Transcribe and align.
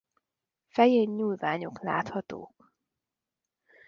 Fején 0.67 1.09
nyúlványok 1.09 1.81
láthatók. 1.81 2.73